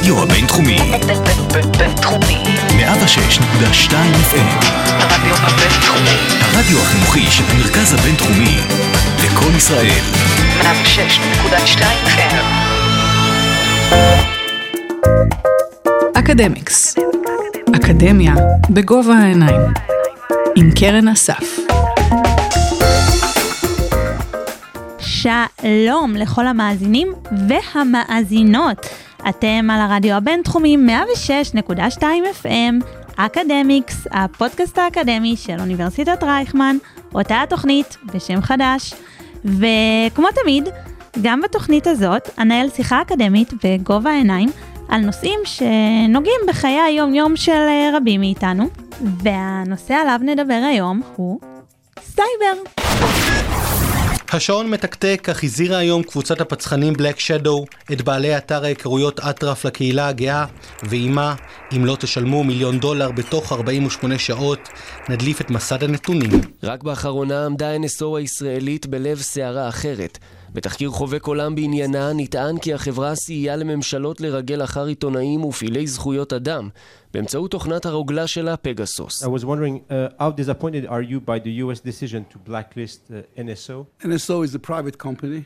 [0.00, 0.78] הרדיו הבינתחומי.
[1.78, 2.44] בינתחומי.
[2.68, 4.64] 106.2 FM.
[4.88, 6.16] הרדיו הבינתחומי.
[6.40, 8.56] הרדיו החינוכי של המרכז הבינתחומי.
[9.24, 10.00] לקום ישראל.
[10.60, 12.44] 106.2 FM.
[16.14, 16.96] אקדמיקס.
[17.76, 18.34] אקדמיה
[18.70, 19.60] בגובה העיניים.
[20.56, 21.58] עם קרן אסף.
[24.98, 27.08] שלום לכל המאזינים
[27.48, 28.86] והמאזינות.
[29.28, 30.76] אתם על הרדיו הבינתחומי
[31.66, 32.02] 106.2
[32.42, 32.84] FM,
[33.16, 36.76] אקדמיקס, הפודקאסט האקדמי של אוניברסיטת רייכמן,
[37.14, 38.94] אותה התוכנית בשם חדש.
[39.44, 40.68] וכמו תמיד,
[41.22, 44.48] גם בתוכנית הזאת אנהל שיחה אקדמית בגובה העיניים
[44.88, 48.68] על נושאים שנוגעים בחיי היום-יום של אה, רבים מאיתנו,
[49.22, 51.40] והנושא עליו נדבר היום הוא
[52.00, 52.62] סייבר.
[54.32, 60.08] השעון מתקתק, אך הזהירה היום קבוצת הפצחנים בלק שדו את בעלי אתר ההיכרויות אטרף לקהילה
[60.08, 60.44] הגאה,
[60.82, 61.34] ועימה,
[61.76, 64.68] אם לא תשלמו מיליון דולר בתוך 48 שעות,
[65.08, 66.30] נדליף את מסד הנתונים.
[66.62, 70.18] רק באחרונה עמדה NSO הישראלית בלב סערה אחרת.
[70.52, 76.68] בתחקיר חובק עולם בעניינה נטען כי החברה סייעה לממשלות לרגל אחר עיתונאים ופעילי זכויות אדם
[77.14, 79.22] באמצעות תוכנת הרוגלה שלה פגסוס.
[79.22, 83.40] I was wondering uh, how disappointed are you by the US decision to blacklist uh,
[83.40, 83.86] NSO?
[84.02, 85.44] NSO is a private company.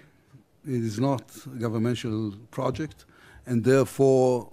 [0.66, 1.24] It is not
[1.54, 3.04] a governmental project,
[3.46, 4.48] and therefore,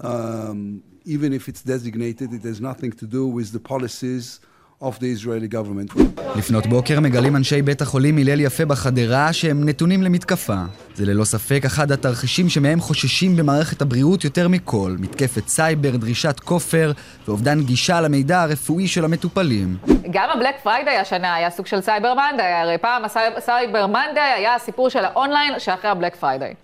[0.00, 0.82] um,
[1.14, 4.40] even if it's designated, it has nothing to do with the policies
[4.82, 6.00] of the Israeli government.
[6.36, 10.62] לפנות בוקר מגלים אנשי בית החולים הלל יפה בחדרה שהם נתונים למתקפה.
[10.94, 14.96] זה ללא ספק אחד התרחישים שמהם חוששים במערכת הבריאות יותר מכל.
[14.98, 16.92] מתקפת סייבר, דרישת כופר
[17.28, 19.76] ואובדן גישה למידע הרפואי של המטופלים.
[20.10, 23.02] גם הבלק פריידיי השנה היה סוג של סייבר מנדיי, הרי פעם
[23.36, 26.54] הסייבר מנדיי היה הסיפור של האונליין שאחרי הבלק פריידיי.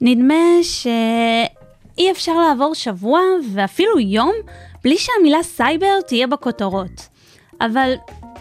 [0.00, 3.20] נדמה שאי אפשר לעבור שבוע
[3.54, 4.32] ואפילו יום
[4.84, 7.13] בלי שהמילה סייבר תהיה בכותרות.
[7.64, 7.94] אבל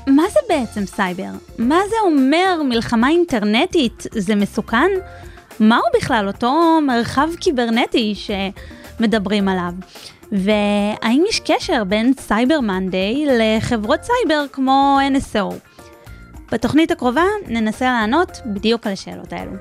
[0.08, 1.30] מה זה בעצם סייבר?
[1.58, 4.04] מה זה אומר מלחמה אינטרנטית?
[4.12, 4.90] זה מסוכן?
[5.60, 9.74] מהו בכלל אותו מרחב קיברנטי שמדברים עליו?
[10.32, 15.54] והאם יש קשר בין סייבר מנדיי לחברות סייבר כמו NSO?
[16.52, 19.52] בתוכנית הקרובה ננסה לענות בדיוק על השאלות האלו.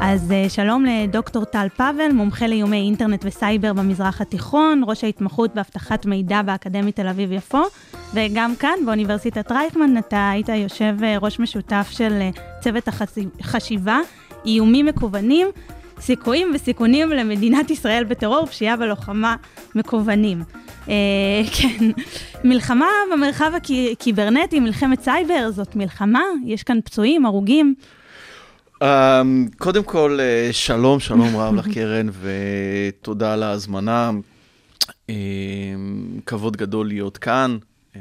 [0.00, 6.06] אז אה, שלום לדוקטור טל פאבל, מומחה לאיומי אינטרנט וסייבר במזרח התיכון, ראש ההתמחות באבטחת
[6.06, 7.62] מידע באקדמית תל אביב-יפו,
[8.14, 12.88] וגם כאן באוניברסיטת רייכמן אתה היית יושב אה, ראש משותף של אה, צוות
[13.40, 13.98] החשיבה,
[14.46, 15.46] איומים מקוונים,
[16.00, 19.36] סיכויים וסיכונים למדינת ישראל בטרור, פשיעה ולוחמה
[19.74, 20.42] מקוונים.
[21.56, 21.84] כן,
[22.44, 23.52] מלחמה במרחב
[23.92, 27.74] הקיברנטי, מלחמת סייבר, זאת מלחמה, יש כאן פצועים, הרוגים.
[28.82, 28.84] Um,
[29.58, 34.10] קודם כל, uh, שלום, שלום רב לך, קרן, ותודה על ההזמנה.
[34.82, 35.10] Um,
[36.26, 37.58] כבוד גדול להיות כאן.
[37.94, 37.96] Um,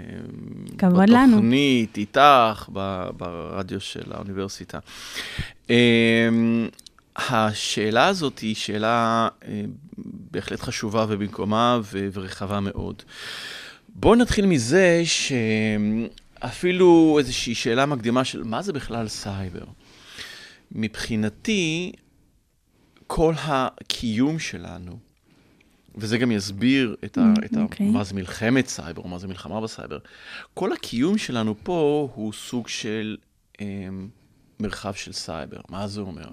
[0.78, 1.32] כבוד לנו.
[1.32, 2.70] בתוכנית, איתך,
[3.18, 4.80] ברדיו של האוניברסיטה.
[5.68, 5.72] Um,
[7.16, 9.46] השאלה הזאת היא שאלה uh,
[10.32, 13.04] בהחלט חשובה ובמקומה ו- ורחבה מאוד.
[13.90, 15.04] בואו נתחיל מזה
[16.44, 19.64] שאפילו איזושהי שאלה מקדימה של מה זה בכלל סייבר.
[20.72, 21.92] מבחינתי,
[23.08, 25.00] כל הקיום שלנו,
[25.96, 27.62] וזה גם יסביר את, ה, mm, את ה, okay.
[27.62, 27.90] אוקיי.
[27.90, 29.98] מה זה מלחמת סייבר, מה זה מלחמה בסייבר,
[30.54, 33.18] כל הקיום שלנו פה הוא סוג של
[33.54, 33.60] um,
[34.60, 35.62] מרחב של סייבר.
[35.70, 36.28] מה זה אומר?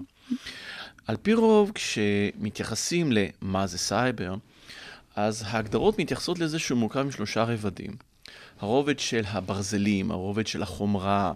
[1.07, 4.35] על פי רוב, כשמתייחסים למה זה סייבר,
[5.15, 7.91] אז ההגדרות מתייחסות לזה שהוא מורכב משלושה רבדים.
[8.59, 11.33] הרובד של הברזלים, הרובד של החומרה,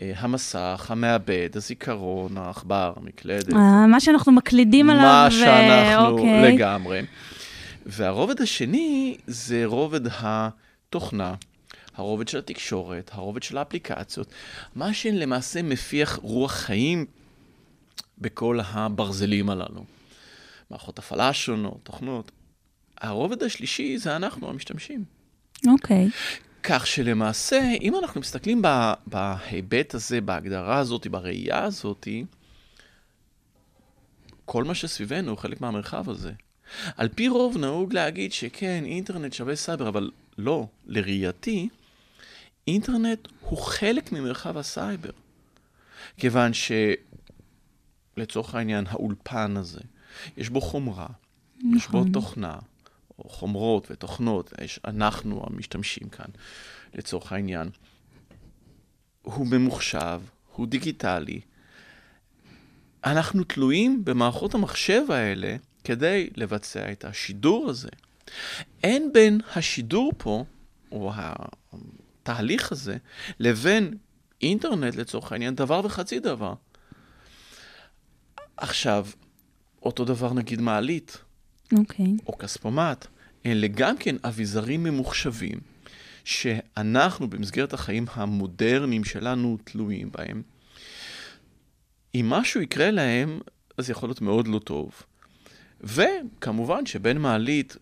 [0.00, 3.52] המסך, המעבד, הזיכרון, העכבר, המקלדת.
[3.52, 5.02] אה, מה שאנחנו מקלידים עליו.
[5.02, 6.54] מה שאנחנו אוקיי.
[6.54, 7.02] לגמרי.
[7.86, 11.34] והרובד השני זה רובד התוכנה,
[11.94, 14.28] הרובד של התקשורת, הרובד של האפליקציות,
[14.74, 17.06] מה שלמעשה מפיח רוח חיים
[18.18, 19.84] בכל הברזלים הללו.
[20.70, 22.32] מערכות הפעלה שונות, תוכנות.
[23.00, 25.04] הרובד השלישי זה אנחנו המשתמשים.
[25.66, 26.08] אוקיי.
[26.68, 28.62] כך שלמעשה, אם אנחנו מסתכלים
[29.06, 32.08] בהיבט הזה, בהגדרה הזאת, בראייה הזאת,
[34.44, 36.32] כל מה שסביבנו הוא חלק מהמרחב הזה.
[36.96, 41.68] על פי רוב נהוג להגיד שכן, אינטרנט שווה סייבר, אבל לא, לראייתי,
[42.66, 45.10] אינטרנט הוא חלק ממרחב הסייבר.
[46.16, 46.50] כיוון
[48.16, 49.80] שלצורך העניין, האולפן הזה,
[50.36, 51.06] יש בו חומרה,
[51.56, 51.76] נכון.
[51.76, 52.12] יש בו נכון.
[52.12, 52.58] תוכנה,
[53.18, 56.30] או חומרות ותוכנות, יש, אנחנו המשתמשים כאן,
[56.94, 57.68] לצורך העניין.
[59.22, 60.20] הוא ממוחשב,
[60.52, 61.40] הוא דיגיטלי,
[63.04, 67.88] אנחנו תלויים במערכות המחשב האלה כדי לבצע את השידור הזה.
[68.84, 70.44] אין בין השידור פה,
[70.92, 72.96] או התהליך הזה,
[73.38, 73.94] לבין
[74.42, 76.54] אינטרנט לצורך העניין דבר וחצי דבר.
[78.56, 79.06] עכשיו,
[79.82, 81.18] אותו דבר נגיד מעלית,
[81.72, 82.16] אוקיי.
[82.26, 83.06] או כספומט,
[83.46, 85.58] אלה גם כן אביזרים ממוחשבים,
[86.24, 90.42] שאנחנו במסגרת החיים המודרניים שלנו תלויים בהם.
[92.14, 93.40] אם משהו יקרה להם,
[93.78, 95.02] אז יכול להיות מאוד לא טוב.
[95.80, 97.76] וכמובן שבין מעלית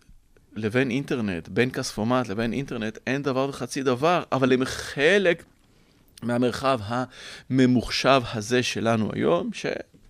[0.55, 5.43] לבין אינטרנט, בין כספומט לבין אינטרנט, אין דבר וחצי דבר, אבל הם חלק
[6.23, 9.49] מהמרחב הממוחשב הזה שלנו היום,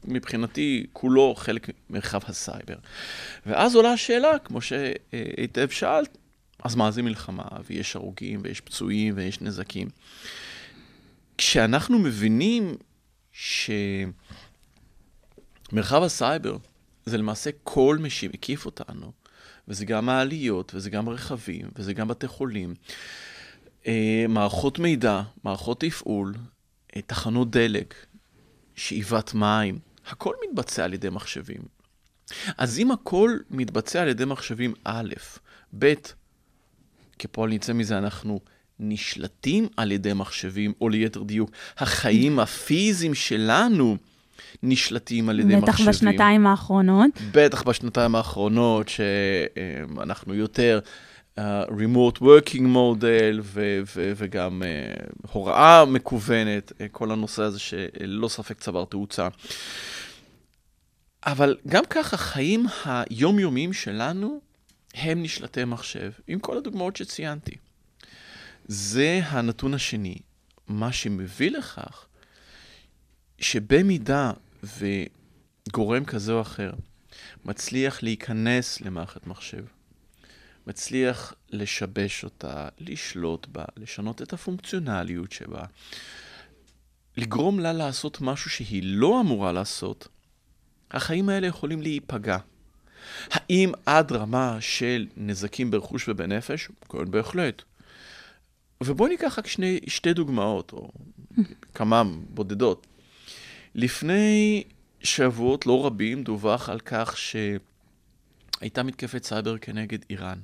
[0.08, 2.76] שמבחינתי כולו חלק ממרחב הסייבר.
[3.46, 6.18] ואז עולה השאלה, כמו שהיטב שאלת,
[6.64, 7.44] אז מה זה מלחמה?
[7.70, 9.90] ויש הרוגים, ויש פצועים, ויש נזקים.
[11.38, 12.76] כשאנחנו מבינים
[15.72, 16.58] שמרחב הסייבר
[17.06, 19.12] זה למעשה כל מי שמקיף אותנו,
[19.68, 22.74] וזה גם מעליות, וזה גם רכבים, וזה גם בתי חולים,
[23.88, 26.34] אה, מערכות מידע, מערכות תפעול,
[26.96, 27.96] אה, תחנות דלק,
[28.76, 29.80] שאיבת מים,
[30.10, 31.62] הכל מתבצע על ידי מחשבים.
[32.58, 35.14] אז אם הכל מתבצע על ידי מחשבים, א',
[35.80, 35.94] ב',
[37.20, 38.40] כפועל יצא מזה אנחנו
[38.80, 43.98] נשלטים על ידי מחשבים, או ליתר דיוק, החיים הפיזיים שלנו
[44.64, 45.88] נשלטים על ידי בטח מחשבים.
[45.88, 47.12] בטח בשנתיים האחרונות.
[47.32, 50.80] בטח בשנתיים האחרונות, שאנחנו יותר
[51.36, 58.28] uh, remote working model ו- ו- וגם uh, הוראה מקוונת, uh, כל הנושא הזה שללא
[58.28, 59.28] ספק צבר תאוצה.
[61.26, 64.42] אבל גם ככה, החיים היומיומיים שלנו
[64.94, 67.56] הם נשלטי מחשב, עם כל הדוגמאות שציינתי.
[68.68, 70.16] זה הנתון השני,
[70.68, 72.06] מה שמביא לכך
[73.40, 74.32] שבמידה
[75.68, 76.72] וגורם כזה או אחר
[77.46, 79.66] מצליח להיכנס למערכת מחשב,
[80.68, 85.64] מצליח לשבש אותה, לשלוט בה, לשנות את הפונקציונליות שבה,
[87.18, 90.08] לגרום לה לעשות משהו שהיא לא אמורה לעשות,
[90.96, 92.38] החיים האלה יכולים להיפגע.
[93.32, 96.70] האם עד רמה של נזקים ברכוש ובנפש?
[96.90, 97.62] כן, בהחלט.
[98.84, 100.92] ובואו ניקח רק שני, שתי דוגמאות, או
[101.74, 102.88] כמה בודדות.
[103.76, 104.64] לפני
[105.04, 110.40] שבועות לא רבים דווח על כך שהייתה מתקפת סייבר כנגד איראן.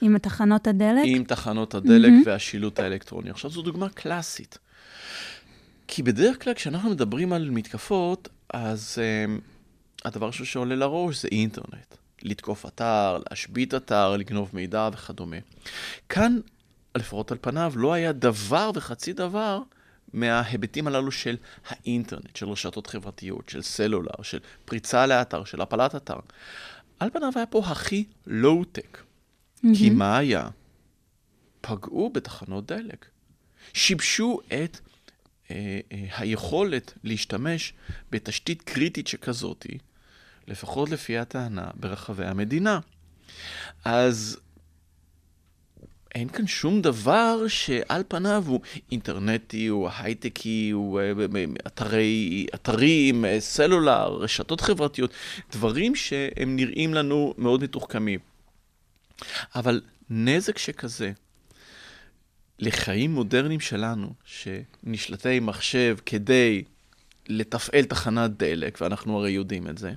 [0.00, 1.02] עם תחנות הדלק?
[1.04, 2.28] עם תחנות הדלק mm-hmm.
[2.28, 3.30] והשילוט האלקטרוני.
[3.30, 4.58] עכשיו, זו דוגמה קלאסית.
[5.92, 9.40] כי בדרך כלל כשאנחנו מדברים על מתקפות, אז um,
[10.04, 11.94] הדבר שעולה לראש זה אינטרנט.
[12.22, 15.36] לתקוף אתר, להשבית אתר, לגנוב מידע וכדומה.
[16.08, 16.38] כאן,
[16.96, 19.60] לפחות על פניו, לא היה דבר וחצי דבר
[20.12, 21.36] מההיבטים הללו של
[21.68, 26.16] האינטרנט, של רשתות חברתיות, של סלולר, של פריצה לאתר, של הפלת אתר.
[26.98, 28.98] על פניו היה פה הכי לואו-טק.
[28.98, 29.68] Mm-hmm.
[29.78, 30.48] כי מה היה?
[31.60, 33.06] פגעו בתחנות דלק.
[33.72, 34.78] שיבשו את
[36.16, 37.72] היכולת להשתמש
[38.10, 39.78] בתשתית קריטית שכזאתי,
[40.48, 42.78] לפחות לפי הטענה, ברחבי המדינה.
[43.84, 44.38] אז
[46.14, 48.60] אין כאן שום דבר שעל פניו הוא
[48.92, 51.12] אינטרנטי, הוא הייטקי, הוא אה,
[51.66, 55.10] אתרי, אתרים, סלולר, רשתות חברתיות,
[55.52, 58.20] דברים שהם נראים לנו מאוד מתוחכמים.
[59.54, 59.80] אבל
[60.10, 61.12] נזק שכזה
[62.60, 66.64] לחיים מודרניים שלנו, שנשלטי מחשב כדי
[67.28, 69.92] לתפעל תחנת דלק, ואנחנו הרי יודעים את זה,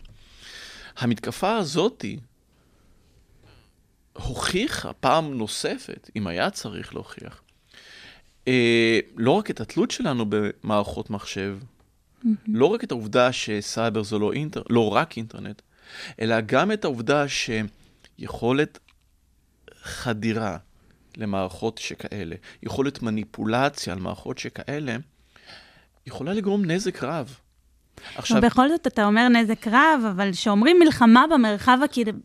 [0.98, 2.20] המתקפה הזאתי
[4.13, 7.41] הוכיחה פעם נוספת, אם היה צריך להוכיח,
[8.48, 12.27] אה, לא רק את התלות שלנו במערכות מחשב, mm-hmm.
[12.48, 15.62] לא רק את העובדה שסייבר זה לא, אינטר, לא רק אינטרנט,
[16.20, 18.79] אלא גם את העובדה שיכולת
[19.82, 20.58] חדירה
[21.17, 24.96] למערכות שכאלה, יכולת מניפולציה על מערכות שכאלה,
[26.08, 27.38] יכולה לגרום נזק רב.
[28.15, 28.41] עכשיו...
[28.41, 31.77] בכל זאת, אתה אומר נזק רב, אבל כשאומרים מלחמה במרחב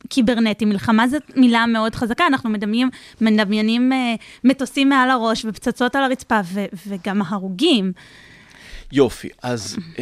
[0.05, 2.91] הקיברנטי, מלחמה זו מילה מאוד חזקה, אנחנו מדמיינים,
[3.21, 4.15] מדמיינים אה,
[4.45, 7.93] מטוסים מעל הראש ופצצות על הרצפה, ו- וגם הרוגים.
[8.93, 9.99] יופי, אז um,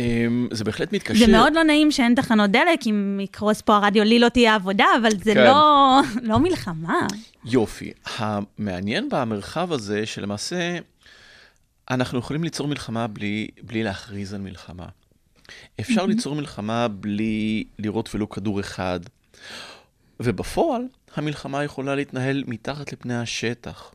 [0.51, 1.27] זה בהחלט מתקשר.
[1.27, 4.87] זה מאוד לא נעים שאין תחנות דלק, אם יקרוס פה הרדיו, לי לא תהיה עבודה,
[5.01, 5.45] אבל זה כן.
[5.45, 7.07] לא, לא מלחמה.
[7.45, 7.93] יופי.
[8.17, 10.79] המעניין במרחב הזה, שלמעשה
[11.91, 14.87] אנחנו יכולים ליצור מלחמה בלי, בלי להכריז על מלחמה.
[15.81, 16.09] אפשר mm-hmm.
[16.09, 19.01] ליצור מלחמה בלי לראות ולו כדור אחד.
[20.21, 20.83] ובפועל,
[21.17, 23.93] המלחמה יכולה להתנהל מתחת לפני השטח.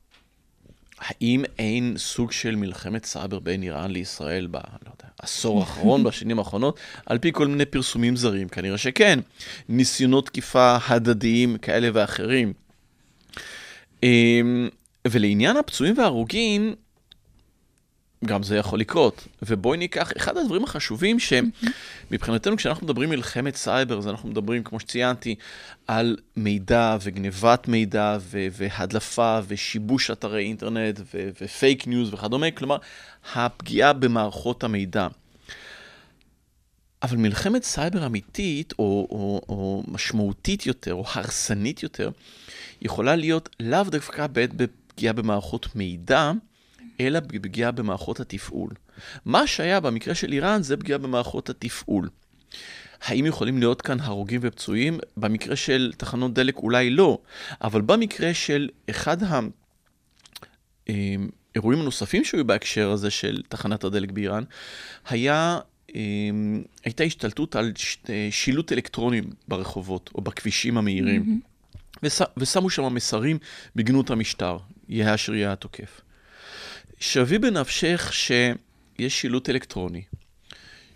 [1.02, 4.56] האם אין סוג של מלחמת סייבר בין איראן לישראל ב...
[4.56, 4.92] לא
[5.22, 8.50] בעשור האחרון, בשנים האחרונות, על פי כל מיני פרסומים זרים.
[8.50, 9.20] כנראה שכן.
[9.70, 12.54] ניסיונות תקיפה הדדיים כאלה ואחרים.
[14.04, 14.70] אמ,
[15.08, 16.76] ולעניין הפצועים וההרוגים,
[18.26, 19.28] גם זה יכול לקרות.
[19.42, 25.36] ובואי ניקח, אחד הדברים החשובים שמבחינתנו כשאנחנו מדברים מלחמת סייבר, אז אנחנו מדברים, כמו שציינתי,
[25.88, 32.78] על מידע וגנבת מידע ו- והדלפה ושיבוש אתרי אינטרנט ו- ופייק ניוז וכדומה, כלומר,
[33.36, 35.08] הפגיעה במערכות המידע.
[37.04, 42.10] אבל מלחמת סייבר אמיתית, או, או, או משמעותית יותר, או הרסנית יותר,
[42.82, 46.32] יכולה להיות לאו דווקא בעת בפגיעה במערכות מידע,
[47.08, 48.70] אלא פגיעה במערכות התפעול.
[49.26, 52.10] מה שהיה במקרה של איראן זה פגיעה במערכות התפעול.
[53.02, 55.00] האם יכולים להיות כאן הרוגים ופצועים?
[55.18, 57.20] במקרה של תחנות דלק אולי לא,
[57.62, 59.18] אבל במקרה של אחד
[60.88, 64.44] האירועים הנוספים שהיו בהקשר הזה של תחנת הדלק באיראן,
[65.10, 65.60] היה,
[65.96, 67.72] אמ, הייתה השתלטות על
[68.32, 71.40] שילוט אלקטרוני ברחובות או בכבישים המהירים,
[72.04, 72.08] mm-hmm.
[72.38, 73.38] ושמו שם מסרים
[73.76, 74.58] בגנות המשטר,
[74.90, 76.02] יהיה אשר יהיה התוקף.
[77.02, 80.02] שווי בנפשך שיש שילוט אלקטרוני,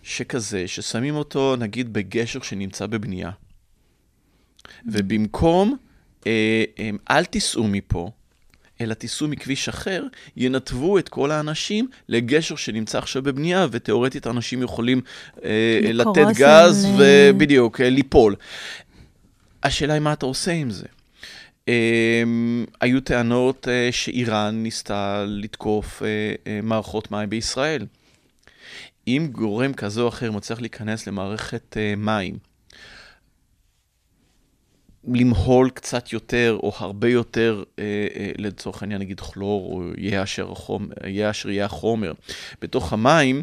[0.03, 3.31] שכזה, ששמים אותו נגיד בגשר שנמצא בבנייה,
[4.85, 5.77] ובמקום
[6.27, 8.11] אה, אה, אל תיסעו מפה,
[8.81, 10.03] אלא תיסעו מכביש אחר,
[10.37, 15.01] ינתבו את כל האנשים לגשר שנמצא עכשיו בבנייה, ותאורטית אנשים יכולים
[15.43, 18.35] אה, לתת גז ובדיוק, אה, ליפול.
[19.63, 20.85] השאלה היא מה אתה עושה עם זה.
[21.69, 21.69] Um,
[22.81, 27.85] היו טענות uh, שאיראן ניסתה לתקוף uh, uh, מערכות מים בישראל.
[29.07, 32.37] אם גורם כזה או אחר מצליח להיכנס למערכת מים,
[35.13, 37.63] למהול קצת יותר או הרבה יותר,
[38.37, 42.13] לצורך העניין נגיד כלור, או יהיה אשר, החומר, יהיה אשר יהיה החומר,
[42.61, 43.41] בתוך המים,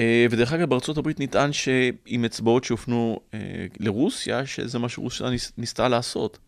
[0.00, 3.20] ודרך אגב בארצות הברית נטען שעם אצבעות שהופנו
[3.80, 6.38] לרוסיה, שזה מה שרוסיה ניס, ניסתה לעשות.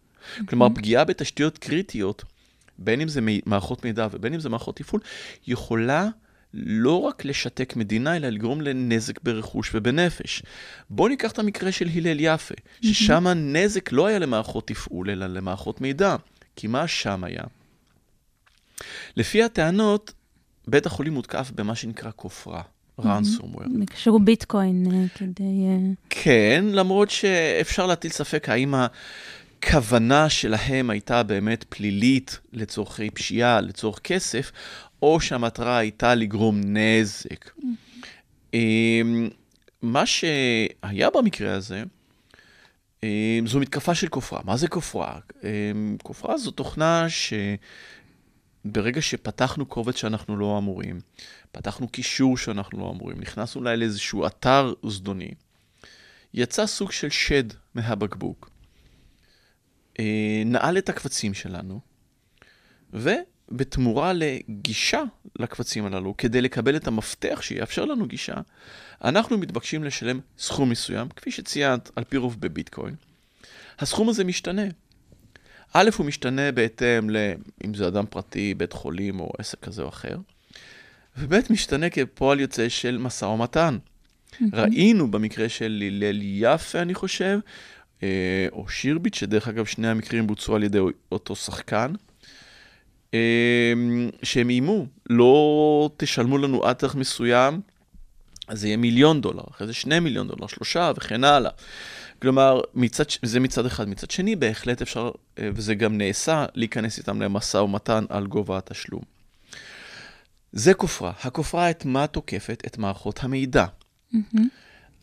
[0.47, 2.25] כלומר, פגיעה בתשתיות קריטיות,
[2.78, 5.00] בין אם זה מערכות מידע ובין אם זה מערכות תפעול,
[5.47, 6.09] יכולה
[6.54, 10.43] לא רק לשתק מדינה, אלא לגרום לנזק ברכוש ובנפש.
[10.90, 15.81] בואו ניקח את המקרה של הלל יפה, ששם הנזק לא היה למערכות תפעול, אלא למערכות
[15.81, 16.16] מידע.
[16.57, 17.43] כי מה שם היה?
[19.16, 20.12] לפי הטענות,
[20.69, 22.62] בית החולים מותקף במה שנקרא כופרה.
[23.00, 23.87] ransomware.
[23.87, 25.43] קשור ביטקוין אה, כדי...
[25.43, 28.75] אה, כן, למרות שאפשר להטיל ספק האם
[29.68, 34.52] הכוונה שלהם הייתה באמת פלילית לצורכי פשיעה, לצורך כסף,
[35.02, 37.50] או שהמטרה הייתה לגרום נזק.
[38.54, 39.28] אמ,
[39.83, 41.83] מה שהיה במקרה הזה,
[43.02, 44.40] אמ, זו מתקפה של כופרה.
[44.44, 45.18] מה זה כופרה?
[45.42, 47.06] אמ, כופרה זו תוכנה
[48.64, 51.00] שברגע שפתחנו קובץ שאנחנו לא אמורים,
[51.52, 55.30] פתחנו קישור שאנחנו לא אמורים, נכנסנו אולי לאיזשהו אתר זדוני,
[56.35, 57.44] יצא סוג של שד
[57.75, 58.54] מהבקבוק.
[60.01, 61.81] אה, נעל את הקבצים שלנו,
[62.93, 65.03] ובתמורה לגישה
[65.39, 68.35] לקבצים הללו, כדי לקבל את המפתח שיאפשר לנו גישה,
[69.05, 72.95] אנחנו מתבקשים לשלם סכום מסוים, כפי שציינת, על פי רוב בביטקוין.
[73.79, 74.63] הסכום הזה משתנה.
[75.73, 77.17] א', הוא משתנה בהתאם ל...
[77.65, 80.17] אם זה אדם פרטי, בית חולים או עסק כזה או אחר,
[81.19, 83.79] וב', משתנה כפועל יוצא של משא ומתן.
[83.79, 84.45] Mm-hmm.
[84.53, 87.39] ראינו במקרה של הלל יפה, אני חושב,
[88.53, 90.79] או שירביט, שדרך אגב שני המקרים בוצעו על ידי
[91.13, 91.93] אותו שחקן,
[93.15, 93.73] אה,
[94.23, 97.61] שהם איימו, לא תשלמו לנו עד תאריך מסוים,
[98.49, 101.51] אז זה יהיה מיליון דולר, אחרי זה שני מיליון דולר, שלושה וכן הלאה.
[102.23, 103.89] כלומר, מצד, זה מצד אחד.
[103.89, 109.03] מצד שני, בהחלט אפשר, אה, וזה גם נעשה, להיכנס איתם למשא ומתן על גובה התשלום.
[110.53, 111.13] זה כופרה.
[111.23, 112.63] הכופרה את מה תוקפת?
[112.67, 113.65] את מערכות המידע.
[114.15, 114.39] Mm-hmm.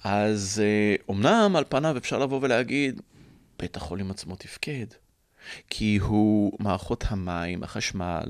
[0.03, 0.61] אז
[1.09, 3.01] אומנם על פניו אפשר לבוא ולהגיד,
[3.59, 4.85] בית החולים עצמו תפקד,
[5.69, 8.23] כי הוא, מערכות המים, החשמל,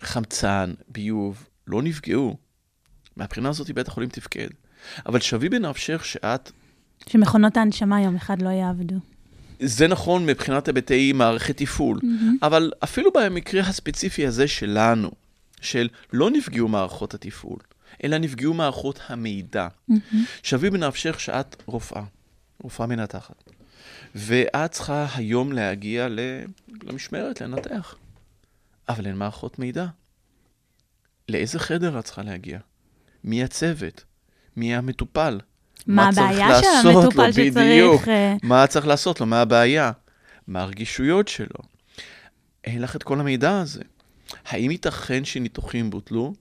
[0.00, 2.36] חמצן, ביוב, לא נפגעו.
[3.16, 4.48] מהבחינה הזאת בית החולים תפקד.
[5.06, 6.50] אבל שווי בנפשך שאת...
[7.08, 8.96] שמכונות ההנשמה יום אחד לא יעבדו.
[9.60, 12.46] זה נכון מבחינת היבטי מערכת תפעול, mm-hmm.
[12.46, 15.10] אבל אפילו במקרה הספציפי הזה שלנו,
[15.60, 17.58] של לא נפגעו מערכות התפעול,
[18.04, 19.68] אלא נפגעו מערכות המידע.
[19.90, 20.16] Mm-hmm.
[20.42, 22.02] שווי בנפשך שאת רופאה,
[22.62, 23.50] רופאה מנתחת,
[24.14, 26.08] ואת צריכה היום להגיע
[26.82, 27.94] למשמרת, לנתח,
[28.88, 29.86] אבל אין מערכות מידע.
[31.28, 32.58] לאיזה חדר את צריכה להגיע?
[33.24, 34.04] מי הצוות?
[34.56, 35.40] מי המטופל?
[35.86, 37.54] מה הבעיה של המטופל שצריך...
[37.54, 39.26] בדיוק, אה, מה צריך לעשות לו?
[39.26, 39.92] מה הבעיה?
[40.46, 41.60] מה הרגישויות שלו?
[42.64, 43.82] אין לך את כל המידע הזה.
[44.46, 46.34] האם ייתכן שניתוחים בוטלו?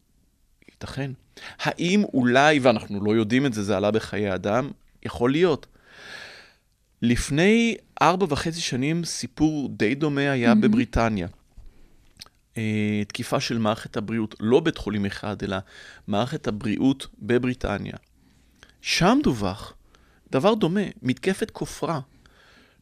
[0.84, 1.12] ייתכן.
[1.60, 4.72] האם אולי, ואנחנו לא יודעים את זה, זה עלה בחיי אדם?
[5.06, 5.68] יכול להיות.
[7.02, 10.56] לפני ארבע וחצי שנים סיפור די דומה היה mm-hmm.
[10.56, 11.28] בבריטניה.
[12.58, 15.58] אה, תקיפה של מערכת הבריאות, לא בית חולים אחד, אלא
[16.08, 17.94] מערכת הבריאות בבריטניה.
[18.82, 19.74] שם דווח
[20.32, 22.00] דבר דומה, מתקפת כופרה.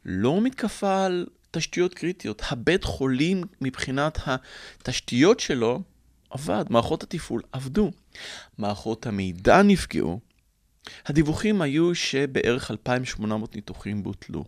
[0.06, 2.42] לא מתקפה על תשתיות קריטיות.
[2.50, 5.82] הבית חולים מבחינת התשתיות שלו
[6.32, 7.92] עבד, מערכות התפעול עבדו.
[8.58, 10.20] מערכות המידע נפגעו.
[11.06, 14.46] הדיווחים היו שבערך 2,800 ניתוחים בוטלו.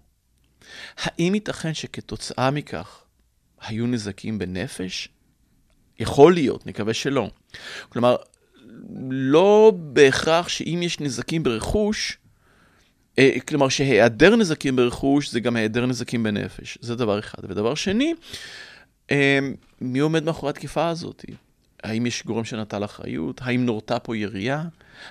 [0.97, 3.03] האם ייתכן שכתוצאה מכך
[3.61, 5.09] היו נזקים בנפש?
[5.99, 7.29] יכול להיות, נקווה שלא.
[7.89, 8.15] כלומר,
[9.09, 12.17] לא בהכרח שאם יש נזקים ברכוש,
[13.19, 17.43] אה, כלומר שהיעדר נזקים ברכוש זה גם היעדר נזקים בנפש, זה דבר אחד.
[17.43, 18.13] ודבר שני,
[19.11, 19.39] אה,
[19.81, 21.25] מי עומד מאחורי התקיפה הזאת?
[21.83, 23.41] האם יש גורם שנטל אחריות?
[23.43, 24.63] האם נורתה פה ירייה?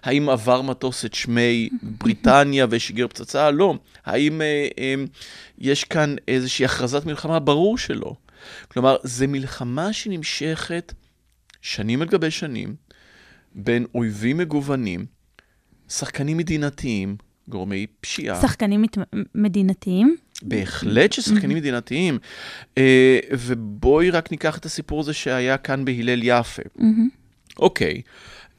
[0.02, 3.50] האם עבר מטוס את שמי בריטניה ושיגר פצצה?
[3.50, 3.74] לא.
[4.04, 4.94] האם אה, אה,
[5.58, 7.38] יש כאן איזושהי הכרזת מלחמה?
[7.38, 8.14] ברור שלא.
[8.68, 10.92] כלומר, זו מלחמה שנמשכת
[11.60, 12.74] שנים על גבי שנים,
[13.54, 15.06] בין אויבים מגוונים,
[15.88, 17.16] שחקנים מדינתיים,
[17.48, 18.40] גורמי פשיעה.
[18.40, 18.98] שחקנים מת...
[19.34, 20.16] מדינתיים?
[20.42, 22.18] בהחלט ששחקנים מדינתיים.
[22.78, 26.62] אה, ובואי רק ניקח את הסיפור הזה שהיה כאן בהלל יפה.
[27.58, 28.02] אוקיי.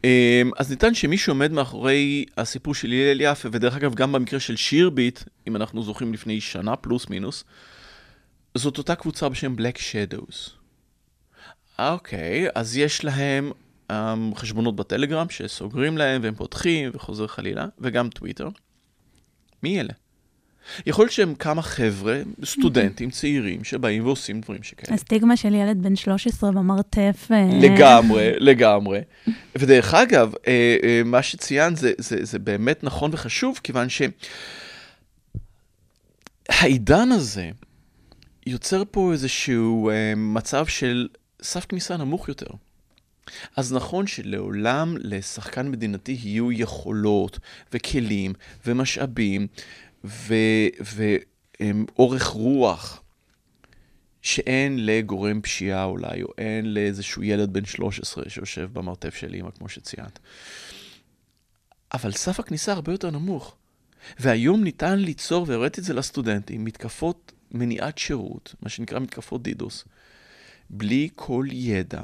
[0.05, 4.55] אה, אז ניתן שמי שעומד מאחורי הסיפור של הלל יפה, ודרך אגב, גם במקרה של
[4.55, 7.43] שירביט, אם אנחנו זוכרים לפני שנה פלוס מינוס,
[8.55, 10.49] זאת אותה קבוצה בשם Black Shadows.
[11.79, 13.51] אוקיי, אז יש להם
[13.91, 13.93] um,
[14.35, 18.49] חשבונות בטלגרם שסוגרים להם והם פותחים וחוזר חלילה, וגם טוויטר.
[19.63, 19.93] מי אלה?
[20.85, 24.95] יכול להיות שהם כמה חבר'ה, סטודנטים צעירים, שבאים ועושים דברים שכאלה.
[24.95, 27.27] הסטיגמה של ילד בן 13 במרתף.
[27.31, 28.99] אה, לגמרי, לגמרי.
[29.55, 33.87] ודרך אגב, אה, אה, מה שציינת זה, זה, זה באמת נכון וחשוב, כיוון
[36.49, 37.49] שהעידן הזה
[38.45, 41.07] יוצר פה איזשהו מצב של
[41.41, 42.47] סף כניסה נמוך יותר.
[43.55, 47.39] אז נכון שלעולם לשחקן מדינתי יהיו יכולות
[47.73, 48.33] וכלים
[48.65, 49.47] ומשאבים
[50.83, 53.03] ואורך רוח
[54.21, 59.69] שאין לגורם פשיעה אולי, או אין לאיזשהו ילד בן 13 שיושב במרתף של אימא, כמו
[59.69, 60.19] שציינת.
[61.93, 63.55] אבל סף הכניסה הרבה יותר נמוך.
[64.19, 69.85] והיום ניתן ליצור, והראיתי את זה לסטודנטים, מתקפות מניעת שירות, מה שנקרא מתקפות דידוס,
[70.69, 72.01] בלי כל ידע.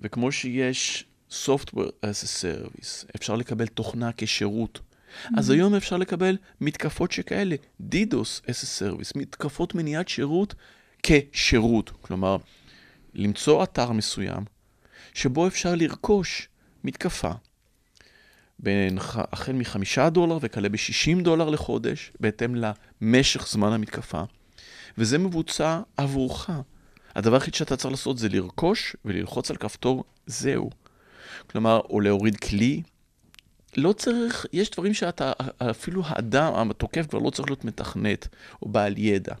[0.00, 4.80] וכמו שיש Software as a Service, אפשר לקבל תוכנה כשירות.
[4.80, 5.38] Mm-hmm.
[5.38, 7.56] אז היום אפשר לקבל מתקפות שכאלה,
[7.90, 10.54] DDoS as a Service, מתקפות מניעת שירות
[11.02, 11.90] כשירות.
[12.00, 12.36] כלומר,
[13.14, 14.44] למצוא אתר מסוים
[15.14, 16.48] שבו אפשר לרכוש
[16.84, 17.30] מתקפה
[18.58, 24.22] בין, החל מחמישה דולר וכלה ב-60 דולר לחודש, בהתאם למשך זמן המתקפה,
[24.98, 26.50] וזה מבוצע עבורך.
[27.14, 30.70] הדבר היחיד שאתה צריך לעשות זה לרכוש וללחוץ על כפתור זהו.
[31.50, 32.82] כלומר, או להוריד כלי.
[33.76, 35.32] לא צריך, יש דברים שאתה,
[35.70, 38.28] אפילו האדם, התוקף כבר לא צריך להיות מתכנת
[38.62, 39.34] או בעל ידע.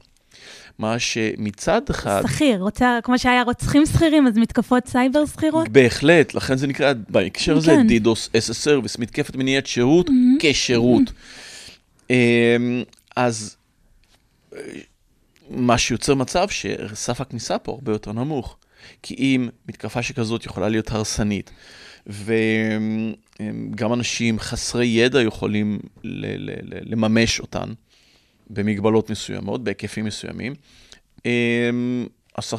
[0.78, 2.22] מה שמצד אחד...
[2.28, 5.68] שכיר, רוצה, כמו שהיה רוצחים שכירים, אז מתקפות סייבר שכירות?
[5.68, 7.86] בהחלט, לכן זה נקרא, בהקשר הזה, כן.
[7.86, 10.12] DDoS as a service, מתקפת מניעת שירות mm-hmm.
[10.40, 11.12] כשירות.
[12.10, 12.82] אמ,
[13.16, 13.56] אז
[15.50, 18.56] מה שיוצר מצב שסף הכניסה פה הרבה יותר נמוך.
[19.02, 21.50] כי אם מתקפה שכזאת יכולה להיות הרסנית,
[22.06, 25.78] וגם אנשים חסרי ידע יכולים
[26.84, 27.72] לממש אותן
[28.50, 30.54] במגבלות מסוימות, בהיקפים מסוימים,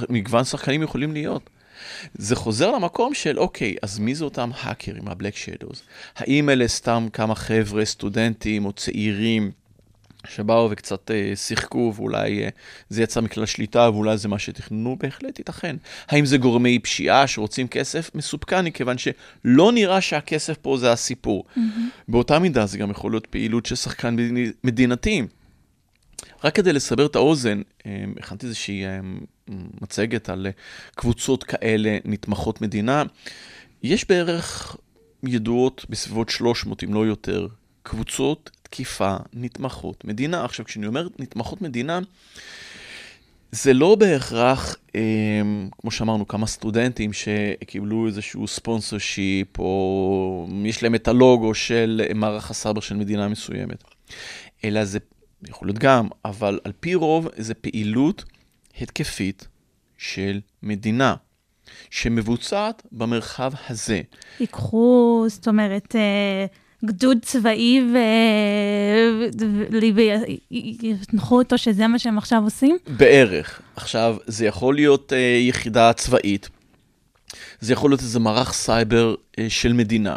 [0.10, 1.50] מגוון שחקנים יכולים להיות.
[2.14, 5.78] זה חוזר למקום של, אוקיי, אז מי זה אותם האקרים, ה-Black Shadows?
[6.16, 9.52] האם אלה סתם כמה חבר'ה, סטודנטים או צעירים?
[10.26, 12.50] שבאו וקצת אה, שיחקו ואולי אה,
[12.90, 15.76] זה יצא מכלל שליטה ואולי זה מה שתכננו, בהחלט ייתכן.
[16.08, 18.12] האם זה גורמי פשיעה שרוצים כסף?
[18.16, 21.44] מסופקני, כיוון שלא נראה שהכסף פה זה הסיפור.
[21.48, 21.60] Mm-hmm.
[22.08, 24.16] באותה מידה זה גם יכול להיות פעילות של שחקן
[24.64, 25.22] מדינתי.
[26.44, 29.00] רק כדי לסבר את האוזן, אה, הכנתי איזושהי אה,
[29.82, 30.52] מצגת על אה,
[30.96, 33.04] קבוצות כאלה נתמכות מדינה.
[33.84, 34.78] יש בערך
[35.24, 37.48] ידועות בסביבות 300, אם לא יותר,
[37.84, 40.46] קבוצות תקיפה נתמכות מדינה.
[40.46, 42.00] עכשיו, כשאני אומר נתמכות מדינה,
[43.52, 45.02] זה לא בהכרח, אה,
[45.82, 52.82] כמו שאמרנו, כמה סטודנטים שקיבלו איזשהו sponsorship, או יש להם את הלוגו של מערך הסייבר
[52.82, 53.84] של מדינה מסוימת,
[54.64, 55.00] אלא זה
[55.48, 58.24] יכול להיות גם, אבל על פי רוב זה פעילות
[58.82, 59.48] התקפית
[59.98, 61.16] של מדינה.
[61.90, 64.02] שמבוצעת במרחב הזה.
[64.40, 66.46] ייקחו, זאת אומרת, אה,
[66.86, 67.82] גדוד צבאי
[70.52, 72.78] ויתנחו אותו שזה מה שהם עכשיו עושים?
[72.98, 73.62] בערך.
[73.76, 75.16] עכשיו, זה יכול להיות uh,
[75.48, 76.50] יחידה צבאית,
[77.60, 80.16] זה יכול להיות איזה מערך סייבר uh, של מדינה,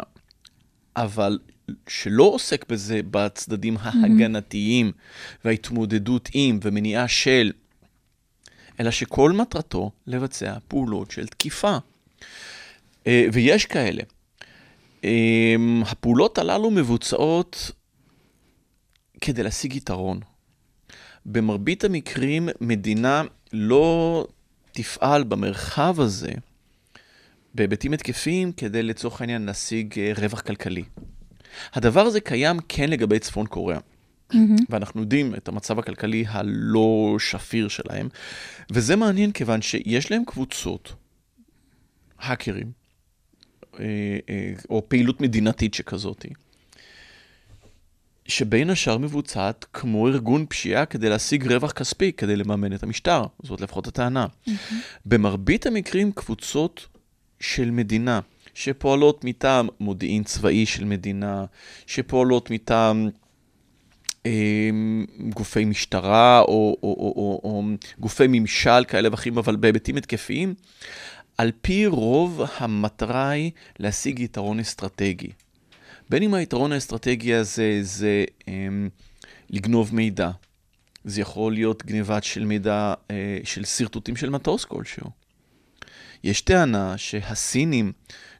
[0.95, 1.39] אבל
[1.87, 4.91] שלא עוסק בזה בצדדים ההגנתיים
[5.45, 7.51] וההתמודדות עם ומניעה של,
[8.79, 11.77] אלא שכל מטרתו לבצע פעולות של תקיפה.
[13.03, 14.03] Uh, ויש כאלה.
[15.01, 17.71] Um, הפעולות הללו מבוצעות
[19.21, 20.19] כדי להשיג יתרון.
[21.25, 24.27] במרבית המקרים מדינה לא
[24.71, 26.31] תפעל במרחב הזה
[27.55, 30.83] בהיבטים התקפיים כדי לצורך העניין להשיג uh, רווח כלכלי.
[31.73, 33.79] הדבר הזה קיים כן לגבי צפון קוריאה.
[34.33, 34.65] Mm-hmm.
[34.69, 38.09] ואנחנו יודעים את המצב הכלכלי הלא שפיר שלהם,
[38.71, 40.93] וזה מעניין כיוון שיש להם קבוצות,
[42.19, 42.88] האקרים, אה, אה,
[44.69, 46.25] או פעילות מדינתית שכזאת,
[48.27, 53.61] שבין השאר מבוצעת כמו ארגון פשיעה כדי להשיג רווח כספי, כדי לממן את המשטר, זאת
[53.61, 54.25] לפחות הטענה.
[54.25, 54.51] Mm-hmm.
[55.05, 56.87] במרבית המקרים קבוצות
[57.39, 58.19] של מדינה,
[58.53, 61.45] שפועלות מטעם מודיעין צבאי של מדינה,
[61.87, 63.09] שפועלות מטעם
[64.25, 64.69] אה,
[65.29, 67.63] גופי משטרה או, או, או, או, או
[67.99, 70.53] גופי ממשל כאלה ואחרים, אבל בהיבטים התקפיים,
[71.39, 75.31] על פי רוב המטרה היא להשיג יתרון אסטרטגי.
[76.09, 78.89] בין אם היתרון האסטרטגי הזה זה אמ,
[79.49, 80.31] לגנוב מידע,
[81.03, 85.09] זה יכול להיות גניבת של מידע, אה, של שרטוטים של מטוס כלשהו.
[86.23, 87.91] יש טענה שהסינים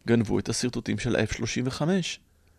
[0.07, 1.81] גנבו את השרטוטים של ה-F-35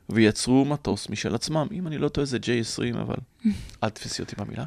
[0.09, 1.67] ויצרו מטוס משל עצמם.
[1.73, 3.17] אם אני לא טועה זה J-20, אבל
[3.85, 4.65] אל תפסי אותי במילה.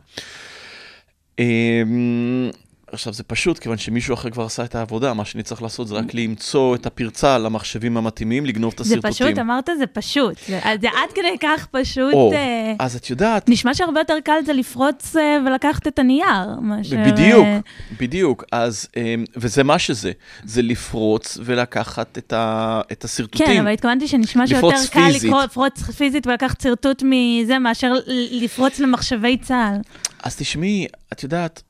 [2.93, 5.95] עכשיו זה פשוט, כיוון שמישהו אחר כבר עשה את העבודה, מה שאני צריך לעשות זה
[5.95, 9.11] רק למצוא את הפרצה למחשבים המתאימים, לגנוב את הסרטוטים.
[9.11, 10.37] זה פשוט, אמרת זה פשוט.
[10.47, 12.13] זה, זה עד כדי כך פשוט...
[12.13, 13.49] או, אה, אז את יודעת...
[13.49, 16.95] נשמע שהרבה יותר קל זה לפרוץ אה, ולקחת את הנייר, מאשר...
[17.07, 17.47] בדיוק.
[17.99, 18.43] בדיוק.
[18.51, 20.11] אז, אה, וזה מה שזה,
[20.43, 23.47] זה לפרוץ ולקחת את, ה, את הסרטוטים.
[23.47, 25.09] כן, אבל התכוונתי שנשמע שיותר קל
[25.43, 27.93] לפרוץ פיזית ולקחת שרטוט מזה, מאשר
[28.31, 29.81] לפרוץ למחשבי צה"ל.
[30.23, 31.63] אז תשמעי, את יודעת...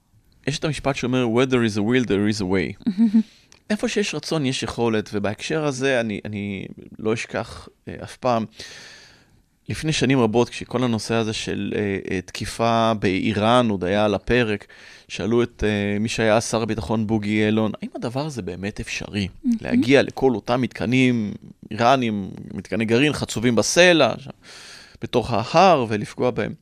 [0.48, 2.90] יש את המשפט שאומר, where there is a will, there is a way.
[3.70, 6.66] איפה שיש רצון, יש יכולת, ובהקשר הזה אני, אני
[7.00, 8.46] לא אשכח אה, אף פעם.
[9.70, 14.66] לפני שנים רבות, כשכל הנושא הזה של אה, אה, תקיפה באיראן עוד היה על הפרק,
[15.08, 19.28] שאלו את אה, מי שהיה שר הביטחון בוגי יעלון, האם הדבר הזה באמת אפשרי?
[19.62, 21.34] להגיע לכל אותם מתקנים
[21.72, 24.32] איראנים, מתקני גרעין חצובים בסלע, שם,
[25.02, 26.54] בתוך ההר, ולפגוע בהם.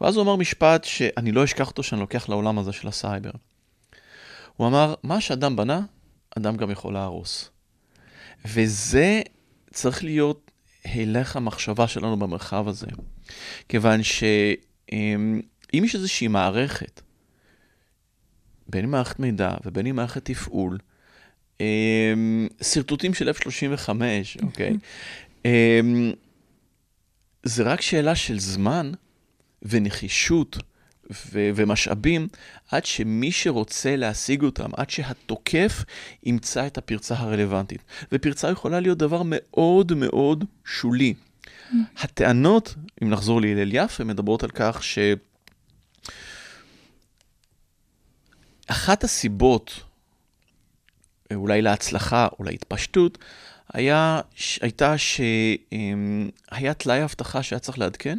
[0.00, 3.30] ואז הוא אמר משפט שאני לא אשכח אותו, שאני לוקח לעולם הזה של הסייבר.
[4.56, 5.80] הוא אמר, מה שאדם בנה,
[6.38, 7.50] אדם גם יכול להרוס.
[8.44, 9.22] וזה
[9.72, 10.50] צריך להיות
[10.84, 12.86] הלך המחשבה שלנו במרחב הזה.
[13.68, 15.40] כיוון שאם
[15.72, 17.00] יש איזושהי מערכת,
[18.68, 20.78] בין אם מערכת מידע ובין אם מערכת תפעול,
[22.62, 23.90] שרטוטים של F-35,
[24.42, 24.76] אוקיי?
[27.42, 28.92] זה רק שאלה של זמן
[29.64, 30.56] ונחישות
[31.10, 32.28] ו- ומשאבים,
[32.70, 35.84] עד שמי שרוצה להשיג אותם, עד שהתוקף
[36.22, 37.82] ימצא את הפרצה הרלוונטית.
[38.12, 41.14] ופרצה יכולה להיות דבר מאוד מאוד שולי.
[41.98, 44.98] הטענות, אם נחזור להלל יפה, מדברות על כך ש...
[48.66, 49.80] אחת הסיבות,
[51.34, 53.18] אולי להצלחה או להתפשטות,
[53.72, 54.20] היה,
[54.60, 58.18] הייתה שהיה טלאי אבטחה שהיה צריך לעדכן,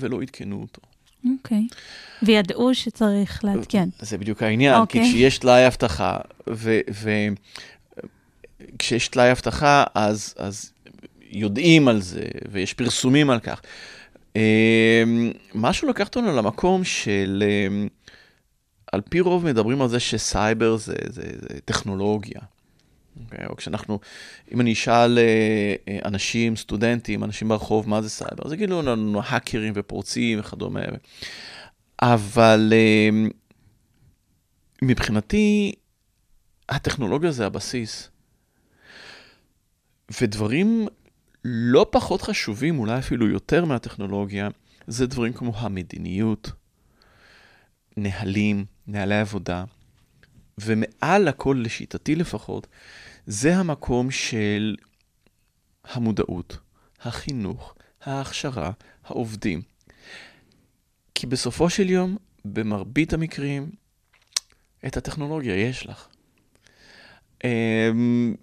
[0.00, 0.80] ולא עדכנו אותו.
[1.32, 1.66] אוקיי.
[1.70, 1.74] Okay.
[2.22, 3.88] וידעו שצריך לעדכן.
[4.00, 4.76] זה בדיוק העניין, okay.
[4.76, 5.10] כי אוקיי.
[5.10, 6.18] כשיש טלאי אבטחה,
[8.74, 10.72] וכשיש טלאי אבטחה, אז, אז
[11.30, 13.60] יודעים על זה, ויש פרסומים על כך.
[14.36, 14.40] אמ,
[15.54, 17.42] משהו לקח אותנו למקום של...
[17.46, 17.88] אמ,
[18.92, 22.40] על פי רוב מדברים על זה שסייבר זה, זה, זה טכנולוגיה.
[23.18, 23.46] Okay, אוקיי?
[23.46, 24.00] או כשאנחנו,
[24.54, 29.20] אם אני אשאל אה, אה, אנשים, סטודנטים, אנשים ברחוב, מה זה סייבר, אז יגידו לנו
[29.24, 30.80] האקרים ופורצים וכדומה.
[32.02, 33.28] אבל אה,
[34.82, 35.72] מבחינתי,
[36.68, 38.10] הטכנולוגיה זה הבסיס.
[40.20, 40.88] ודברים
[41.44, 44.48] לא פחות חשובים, אולי אפילו יותר מהטכנולוגיה,
[44.86, 46.50] זה דברים כמו המדיניות,
[47.96, 49.64] נהלים, נהלי עבודה,
[50.58, 52.66] ומעל הכל, לשיטתי לפחות,
[53.30, 54.76] זה המקום של
[55.84, 56.58] המודעות,
[57.00, 58.70] החינוך, ההכשרה,
[59.04, 59.62] העובדים.
[61.14, 63.70] כי בסופו של יום, במרבית המקרים,
[64.86, 66.08] את הטכנולוגיה יש לך.
[67.44, 68.34] אמ,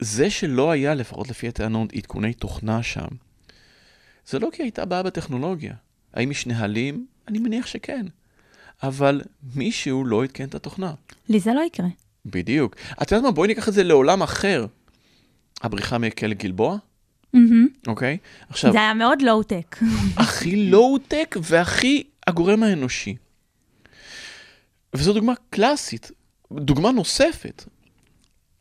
[0.00, 3.08] זה שלא היה, לפחות לפי הטענות, עדכוני תוכנה שם,
[4.26, 5.74] זה לא כי הייתה בעיה בטכנולוגיה.
[6.14, 7.06] האם יש נהלים?
[7.28, 8.06] אני מניח שכן.
[8.82, 9.22] אבל
[9.54, 10.94] מישהו לא עדכן את התוכנה.
[11.28, 11.88] לי זה לא יקרה.
[12.30, 12.76] בדיוק.
[13.02, 13.30] את יודעת מה?
[13.30, 14.66] בואי ניקח את זה לעולם אחר.
[15.62, 16.76] הבריחה מכלא גלבוע.
[17.86, 18.18] אוקיי?
[18.48, 19.76] עכשיו, זה היה מאוד לואו-טק.
[20.16, 23.16] הכי לואו-טק והכי הגורם האנושי.
[24.94, 26.10] וזו דוגמה קלאסית.
[26.52, 27.64] דוגמה נוספת.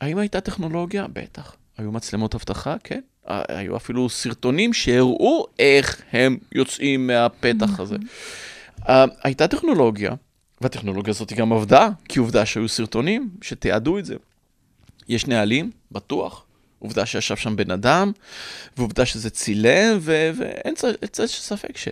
[0.01, 1.05] האם הייתה טכנולוגיה?
[1.13, 1.55] בטח.
[1.77, 2.75] היו מצלמות אבטחה?
[2.83, 2.99] כן.
[3.27, 7.95] היו אפילו סרטונים שהראו איך הם יוצאים מהפתח הזה.
[9.23, 10.11] הייתה טכנולוגיה,
[10.61, 14.15] והטכנולוגיה הזאת גם עבדה, כי עובדה שהיו סרטונים שתיעדו את זה.
[15.07, 16.43] יש נהלים, בטוח.
[16.79, 18.11] עובדה שישב שם בן אדם,
[18.77, 20.75] ועובדה שזה צילם, ו- ואין
[21.11, 21.87] צ- ספק ש...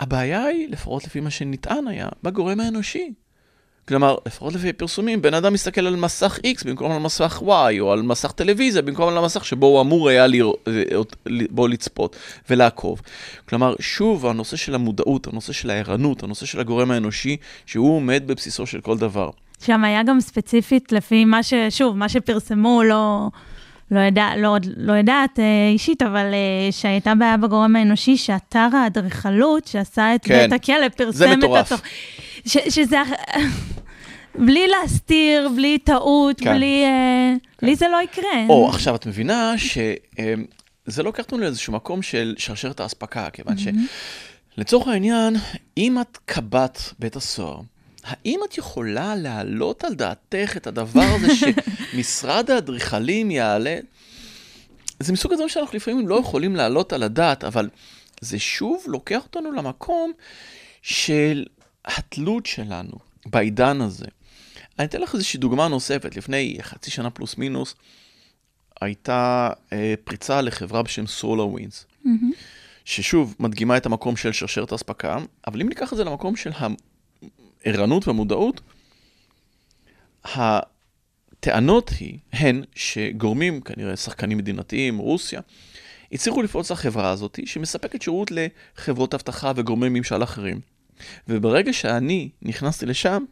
[0.00, 3.12] הבעיה היא, לפחות לפי מה שנטען היה, בגורם האנושי.
[3.88, 7.92] כלומר, לפחות לפי פרסומים, בן אדם מסתכל על מסך X במקום על מסך Y, או
[7.92, 11.16] על מסך טלוויזיה במקום על המסך שבו הוא אמור היה לראות,
[11.50, 12.16] בו לצפות
[12.50, 13.02] ולעקוב.
[13.48, 18.66] כלומר, שוב, הנושא של המודעות, הנושא של הערנות, הנושא של הגורם האנושי, שהוא עומד בבסיסו
[18.66, 19.30] של כל דבר.
[19.64, 21.54] שם היה גם ספציפית לפי מה ש...
[21.70, 23.28] שוב, מה שפרסמו, לא...
[23.90, 29.66] לא, ידע, לא, לא יודעת אה, אישית, אבל אה, שהייתה בעיה בגורם האנושי, שאתר האדריכלות
[29.66, 31.56] שעשה את כן, בית הכלא פרסם את.
[31.60, 31.80] התוך...
[32.46, 32.98] ש, שזה...
[34.46, 36.54] בלי להסתיר, בלי טעות, כן.
[36.54, 36.84] בלי...
[36.84, 38.46] אה, לי זה לא יקרה.
[38.48, 43.54] או, עכשיו את מבינה שזה לוקח אותנו לאיזשהו מקום של שרשרת האספקה, כיוון
[44.56, 45.36] שלצורך העניין,
[45.76, 47.60] אם את קב"ט בית הסוהר,
[48.06, 53.78] האם את יכולה להעלות על דעתך את הדבר הזה שמשרד האדריכלים יעלה?
[55.00, 57.68] זה מסוג הדברים שאנחנו לפעמים לא יכולים להעלות על הדעת, אבל
[58.20, 60.12] זה שוב לוקח אותנו למקום
[60.82, 61.44] של
[61.84, 62.92] התלות שלנו
[63.26, 64.06] בעידן הזה.
[64.78, 66.16] אני אתן לך איזושהי דוגמה נוספת.
[66.16, 67.74] לפני חצי שנה פלוס מינוס,
[68.80, 72.32] הייתה אה, פריצה לחברה בשם SolarWinds, מהמם.
[72.84, 76.52] ששוב, מדגימה את המקום של שרשרת האספקה, אבל אם ניקח את זה למקום של
[77.66, 78.60] הערנות והמודעות,
[80.24, 85.40] הטענות היא, הן שגורמים, כנראה שחקנים מדינתיים, רוסיה,
[86.12, 90.60] הצליחו לפרוץ לחברה הזאת, שמספקת שירות לחברות אבטחה וגורמי ממשל אחרים.
[91.28, 93.24] וברגע שאני נכנסתי לשם,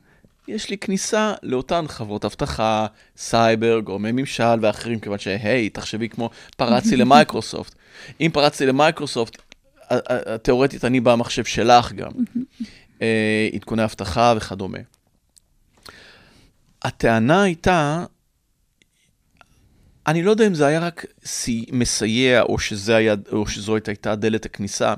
[0.49, 6.97] יש לי כניסה לאותן חברות אבטחה, סייבר, גורמי ממשל ואחרים, כיוון שהי, תחשבי כמו פרצתי
[6.97, 7.75] למייקרוסופט.
[8.21, 9.37] אם פרצתי למייקרוסופט,
[10.43, 12.11] תיאורטית אני במחשב שלך גם.
[13.03, 14.79] אה, עדכוני אבטחה וכדומה.
[16.83, 18.05] הטענה הייתה,
[20.07, 24.15] אני לא יודע אם זה היה רק סי- מסייע, או, שזה היה, או שזו הייתה
[24.15, 24.95] דלת הכניסה,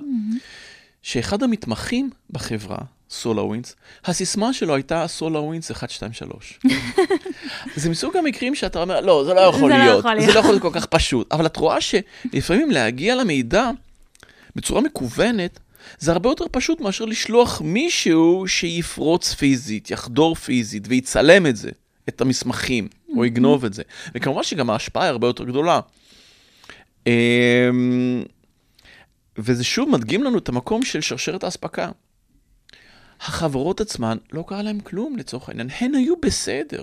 [1.03, 2.79] שאחד המתמחים בחברה,
[3.11, 6.59] סולארווינדס, הסיסמה שלו הייתה סולארווינדס 123.
[7.77, 10.35] זה מסוג המקרים שאתה אומר, לא, זה לא יכול זה לא להיות, יכול זה להיות."
[10.35, 11.33] לא יכול להיות כל כך פשוט.
[11.33, 13.71] אבל את רואה שלפעמים להגיע למידע
[14.57, 15.59] בצורה מקוונת,
[15.99, 21.71] זה הרבה יותר פשוט מאשר לשלוח מישהו שיפרוץ פיזית, יחדור פיזית ויצלם את זה,
[22.09, 23.83] את המסמכים, או יגנוב את זה.
[24.15, 25.81] וכמובן שגם ההשפעה היא הרבה יותר גדולה.
[27.07, 28.23] אמ,
[29.39, 31.91] וזה שוב מדגים לנו את המקום של שרשרת האספקה.
[33.21, 36.83] החברות עצמן, לא קרה להן כלום לצורך העניין, הן היו בסדר.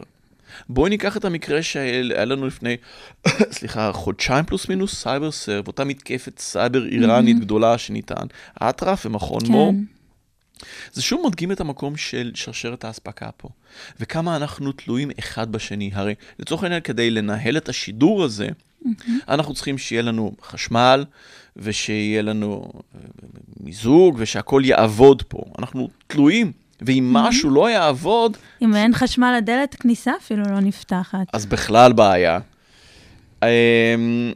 [0.70, 2.76] בואי ניקח את המקרה שהיה לנו לפני,
[3.58, 7.40] סליחה, חודשיים פלוס מינוס, סייבר סרב, אותה מתקפת סייבר איראנית Mhm.
[7.40, 8.26] גדולה שניתן,
[8.62, 9.52] אטרף ומכון כן.
[9.52, 9.74] מור.
[10.94, 13.50] זה שוב מדגים את המקום של שרשרת האספקה פה,
[14.00, 15.92] וכמה אנחנו תלויים אחד בשני.
[15.94, 18.48] הרי לצורך העניין, כדי לנהל את השידור הזה,
[19.28, 21.06] אנחנו צריכים שיהיה לנו חשמל,
[21.56, 23.00] ושיהיה לנו אה,
[23.60, 25.44] מיזוג, ושהכול יעבוד פה.
[25.60, 26.52] אנחנו תלויים,
[26.86, 31.28] ואם משהו לא יעבוד, אם אין חשמל, הדלת כניסה אפילו לא נפתחת.
[31.34, 32.40] אז בכלל בעיה.
[33.44, 34.32] אמ,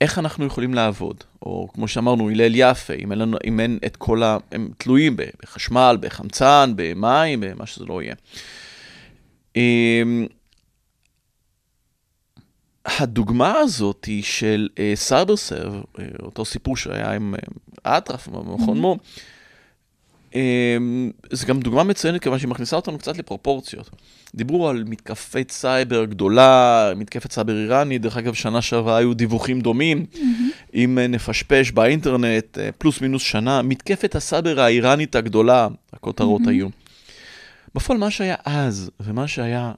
[0.00, 1.24] איך אנחנו יכולים לעבוד?
[1.42, 4.36] או כמו שאמרנו, הלל יפה, אם אין, לנו, אם אין את כל ה...
[4.52, 8.14] הם תלויים בחשמל, בחמצן, במים, במה שזה לא יהיה.
[9.56, 10.26] אמ,
[12.86, 15.82] הדוגמה הזאת היא של סייבר סרב,
[16.22, 17.34] אותו סיפור שהיה עם
[17.86, 18.80] אה, אטרף, במכון Mhm.
[18.80, 18.98] מור, אמ,
[21.32, 23.90] זו גם דוגמה מצוינת כיוון שהיא מכניסה אותנו קצת לפרופורציות.
[24.34, 30.06] דיברו על מתקפת סייבר גדולה, מתקפת סייבר איראנית, דרך אגב, שנה שעברה היו דיווחים דומים.
[30.74, 36.42] אם אה, נפשפש באינטרנט, אה, פלוס מינוס שנה, מתקפת הסייבר האיראנית הגדולה, הכותרות.
[36.46, 36.68] היו.
[37.74, 39.72] בפועל, מה שהיה אז, ומה שהיה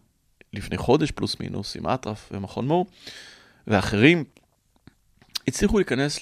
[0.52, 2.86] לפני חודש פלוס מינוס, עם אטרף ומכון מור,
[3.66, 4.24] ואחרים,
[5.48, 6.20] הצליחו להיכנס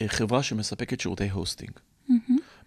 [0.00, 1.70] לחברה שמספקת שירותי הוסטינג.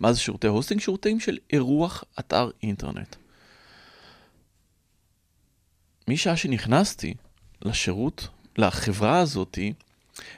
[0.02, 0.82] מה זה שירותי הוסטינג?
[0.82, 3.16] שירותים של אירוח אתר אינטרנט.
[6.08, 7.14] משעה שנכנסתי
[7.62, 9.74] לשירות, לחברה הזאתי,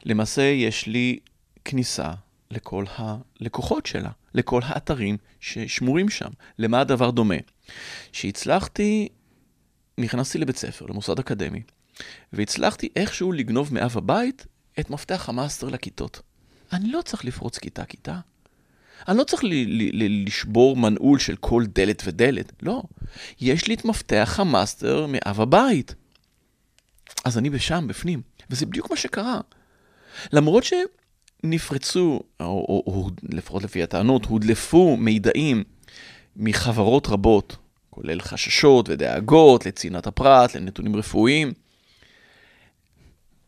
[0.06, 1.20] למעשה יש לי
[1.66, 2.14] כניסה
[2.52, 6.30] לכל הלקוחות שלה, לכל האתרים ששמורים שם.
[6.60, 7.36] למה הדבר דומה?
[8.12, 9.10] שהצלחתי,
[9.98, 11.62] נכנסתי לבית ספר, למוסד אקדמי,
[12.34, 14.48] והצלחתי איכשהו לגנוב מאב הבית
[14.80, 16.22] את מפתח המאסטר לכיתות.
[16.74, 18.20] אני לא צריך לפרוץ כיתה-כיתה.
[19.08, 22.84] אני לא צריך ל- ל- ל- לשבור מנעול של כל דלת ודלת, לא.
[23.42, 25.96] יש לי את מפתח המאסטר מאב הבית.
[27.26, 28.22] אז אני בשם, בפנים.
[28.50, 29.42] וזה בדיוק מה שקרה.
[30.34, 35.64] למרות שנפרצו, או, או, או לפחות לפי הטענות, הודלפו מידעים
[36.36, 37.56] מחברות רבות,
[37.90, 41.54] כולל חששות ודאגות לצנעת הפרט, לנתונים רפואיים,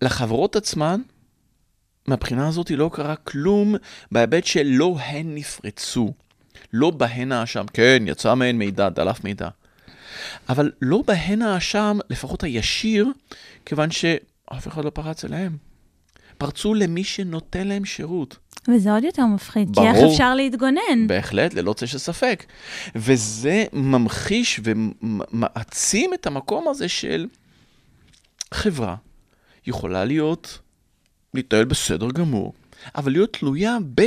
[0.01, 1.01] לחברות עצמן,
[2.07, 3.75] מהבחינה הזאת לא קרה כלום
[4.11, 6.13] בהיבט שלא הן נפרצו.
[6.73, 9.49] לא בהן האשם, כן, יצא מהן מידע, דלף מידע.
[10.49, 13.07] אבל לא בהן האשם, לפחות הישיר,
[13.65, 15.57] כיוון שאף אחד לא פרץ אליהם.
[16.37, 18.37] פרצו למי שנותן להם שירות.
[18.67, 19.91] וזה עוד יותר מפחיד, ברור.
[19.91, 21.07] כי איך אפשר להתגונן?
[21.07, 22.45] בהחלט, ללא צל של ספק.
[22.95, 27.27] וזה ממחיש ומעצים את המקום הזה של
[28.53, 28.95] חברה
[29.67, 30.59] יכולה להיות,
[31.35, 32.53] להתנהל בסדר גמור,
[32.95, 34.01] אבל להיות תלויה ב...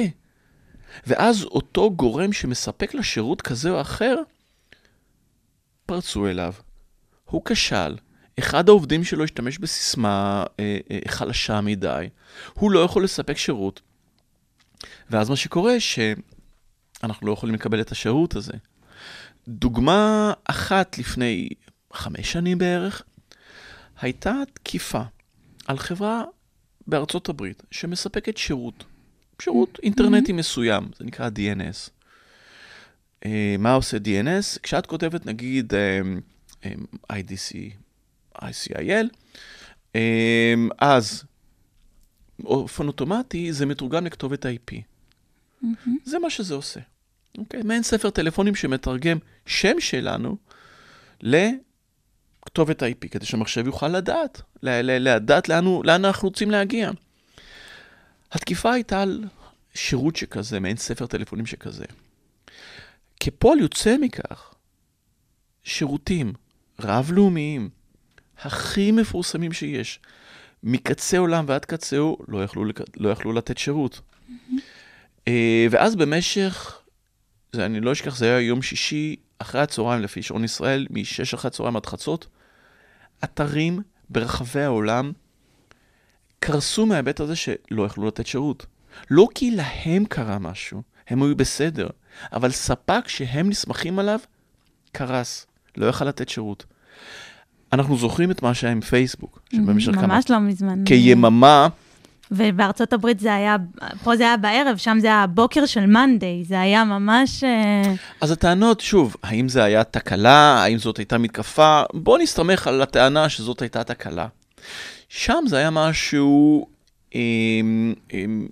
[1.07, 4.17] ואז אותו גורם שמספק לה שירות כזה או אחר,
[5.87, 6.53] פרצו אליו.
[7.25, 7.97] הוא כשל.
[8.39, 12.09] אחד העובדים שלו השתמש בסיסמה אה, אה, חלשה מדי.
[12.55, 13.81] הוא לא יכול לספק שירות.
[15.11, 18.53] ואז מה שקורה, שאנחנו לא יכולים לקבל את השירות הזה.
[19.49, 21.49] דוגמה אחת לפני
[21.93, 23.03] חמש שנים בערך,
[24.01, 25.03] הייתה תקיפה
[25.67, 26.25] על חברה
[26.89, 28.85] בארצות הברית שמספקת שירות,
[29.43, 31.91] שירות אינטרנטי מסוים, זה נקרא DNS.
[33.25, 34.59] Uh, מה עושה DNS?
[34.63, 35.77] כשאת כותבת נגיד um,
[36.63, 37.57] um, IDC,
[38.39, 39.07] ICIL,
[39.93, 39.99] um,
[40.79, 41.25] אז
[42.39, 44.75] באופן אוטומטי זה מתורגם לכתובת IP.
[45.63, 45.89] Mm-hmm.
[46.05, 46.81] זה מה שזה עושה.
[47.39, 47.61] אוקיי?
[47.61, 47.65] Okay?
[47.65, 50.37] מעין ספר טלפונים שמתרגם שם שלנו
[52.49, 56.91] לכתובת IP, כדי שהמחשב יוכל לדעת, לדעת לאן, לאן אנחנו רוצים להגיע.
[58.33, 59.25] התקיפה הייתה על
[59.75, 61.85] שירות שכזה, מעין ספר טלפונים שכזה.
[63.21, 64.55] כפועל יוצא מכך,
[65.65, 66.33] שירותים
[66.81, 67.69] רב-לאומיים,
[68.43, 70.01] הכי מפורסמים שיש,
[70.63, 72.65] מקצה עולם ועד קצהו, לא יכלו,
[72.97, 74.01] לא יכלו לתת שירות.
[74.01, 75.31] Mm-hmm.
[75.71, 76.79] ואז במשך,
[77.53, 81.49] זה, אני לא אשכח, זה היה יום שישי אחרי הצהריים, לפי שעון ישראל, מ-6 אחרי
[81.49, 82.27] הצהריים עד חצות,
[83.25, 85.13] אתרים ברחבי העולם
[86.39, 88.67] קרסו מההיבט הזה שלא יכלו לתת שירות.
[89.11, 91.89] לא כי להם קרה משהו, הם היו בסדר,
[92.33, 94.19] אבל ספק שהם נסמכים עליו,
[94.93, 96.65] קרס, לא יכל לתת שירות.
[97.73, 100.07] אנחנו זוכרים את מה שהיה עם פייסבוק, שבמשך כמה...
[100.07, 100.85] ממש לא מזמן.
[100.85, 101.69] כיממה.
[102.31, 103.57] ובארצות הברית זה היה,
[104.05, 107.45] פה זה היה בערב, שם זה היה הבוקר של מאנדיי, זה היה ממש...
[108.21, 113.29] אז הטענות, שוב, האם זה היה תקלה, האם זאת הייתה מתקפה, בואו נסתמך על הטענה
[113.29, 114.27] שזאת הייתה תקלה.
[115.09, 116.67] שם זה היה משהו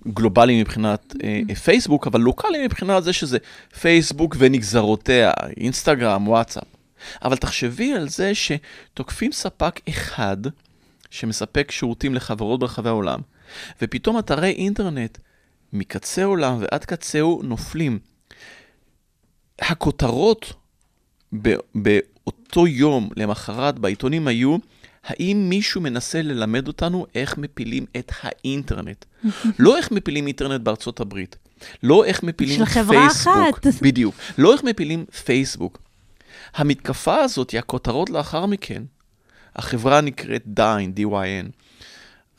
[0.07, 3.37] גלובלי מבחינת אה, פייסבוק, אבל לוקאלי מבחינת זה שזה
[3.79, 6.63] פייסבוק ונגזרותיה, אינסטגרם, וואטסאפ.
[7.23, 10.37] אבל תחשבי על זה שתוקפים ספק אחד
[11.09, 13.19] שמספק שירותים לחברות ברחבי העולם,
[13.81, 15.17] ופתאום אתרי אינטרנט
[15.73, 17.99] מקצה עולם ועד קצהו נופלים.
[19.59, 20.53] הכותרות
[21.75, 24.57] באותו יום למחרת בעיתונים היו,
[25.03, 29.05] האם מישהו מנסה ללמד אותנו איך מפילים את האינטרנט?
[29.59, 31.35] לא איך מפילים אינטרנט בארצות הברית,
[31.83, 32.73] לא איך מפילים פייסבוק.
[32.73, 33.67] של חברה אחת.
[33.81, 34.15] בדיוק.
[34.37, 35.81] לא איך מפילים פייסבוק.
[36.55, 38.83] המתקפה הזאת, הכותרות לאחר מכן,
[39.55, 41.51] החברה נקראת דיין, D-Y-N.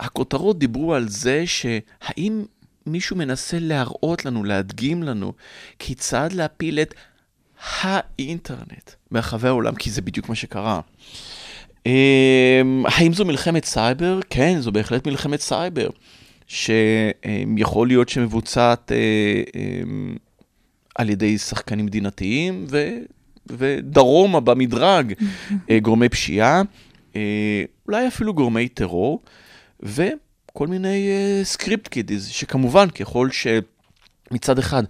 [0.01, 2.45] הכותרות דיברו על זה שהאם
[2.87, 5.33] מישהו מנסה להראות לנו, להדגים לנו,
[5.79, 6.95] כיצד להפיל את
[7.81, 10.81] האינטרנט ברחבי העולם, כי זה בדיוק מה שקרה.
[12.85, 14.21] האם זו מלחמת סייבר?
[14.31, 15.89] כן, זו בהחלט מלחמת סייבר,
[16.47, 18.93] שיכול להיות שמבוצעת
[20.95, 22.89] על ידי שחקנים מדינתיים, ו...
[23.47, 25.13] ודרומה במדרג,
[25.83, 26.63] גורמי פשיעה,
[27.87, 29.23] אולי אפילו גורמי טרור,
[29.83, 31.11] וכל מיני
[31.43, 34.83] script kiddies, שכמובן, ככל שמצד אחד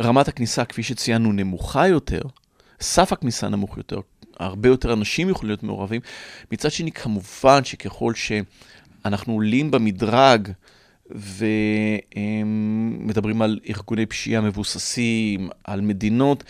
[0.00, 2.20] רמת הכניסה, כפי שציינו, נמוכה יותר,
[2.80, 4.00] סף הכניסה נמוך יותר,
[4.38, 6.00] הרבה יותר אנשים יכולים להיות מעורבים.
[6.52, 10.48] מצד שני, כמובן שככל שאנחנו עולים במדרג
[12.16, 16.44] ומדברים על ארגוני פשיעה מבוססים, על מדינות,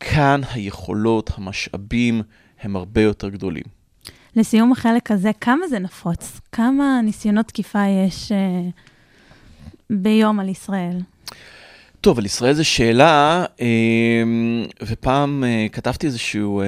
[0.00, 2.22] כאן היכולות, המשאבים,
[2.60, 3.83] הם הרבה יותר גדולים.
[4.36, 6.40] לסיום החלק הזה, כמה זה נפוץ?
[6.52, 8.68] כמה ניסיונות תקיפה יש אה,
[9.90, 11.00] ביום על ישראל?
[12.00, 14.22] טוב, על ישראל זו שאלה, אה,
[14.82, 16.62] ופעם אה, כתבתי איזשהו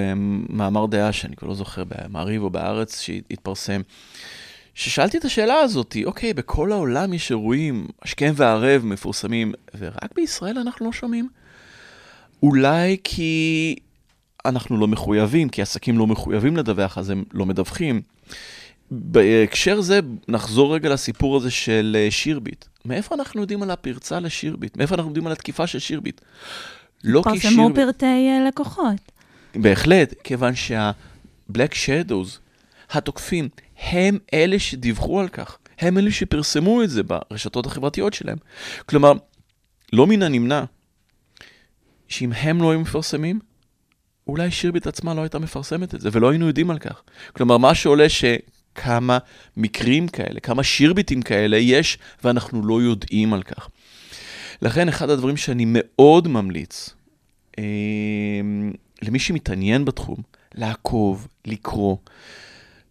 [0.48, 3.80] מאמר דעה, שאני כבר לא זוכר, במעריב או בהארץ, שהתפרסם,
[4.74, 10.86] ששאלתי את השאלה הזאת, אוקיי, בכל העולם יש אירועים השכם והערב מפורסמים, ורק בישראל אנחנו
[10.86, 11.28] לא שומעים?
[12.42, 13.76] אולי כי
[14.48, 18.02] אנחנו לא מחויבים, כי עסקים לא מחויבים לדווח, אז הם לא מדווחים.
[18.90, 22.64] בהקשר זה, נחזור רגע לסיפור הזה של אה, שירביט.
[22.84, 24.76] מאיפה אנחנו יודעים על הפרצה לשירביט?
[24.76, 26.20] מאיפה אנחנו יודעים על התקיפה של שירביט?
[27.04, 27.58] לא כי שירביט...
[27.58, 29.12] פרסמו פרטי אה, לקוחות.
[29.54, 32.38] בהחלט, כיוון שה-Black Shadows,
[32.90, 33.48] התוקפים,
[33.82, 35.58] הם אלה שדיווחו על כך.
[35.78, 38.38] הם אלה שפרסמו את זה ברשתות החברתיות שלהם.
[38.86, 39.12] כלומר,
[39.92, 40.64] לא מן הנמנע
[42.08, 43.40] שאם הם לא היו מפרסמים,
[44.26, 47.02] אולי שירביט עצמה לא הייתה מפרסמת את זה, ולא היינו יודעים על כך.
[47.32, 49.18] כלומר, מה שעולה שכמה
[49.56, 53.68] מקרים כאלה, כמה שירביטים כאלה יש, ואנחנו לא יודעים על כך.
[54.62, 56.90] לכן, אחד הדברים שאני מאוד ממליץ,
[57.58, 57.64] אה,
[59.02, 60.16] למי שמתעניין בתחום,
[60.54, 61.96] לעקוב, לקרוא,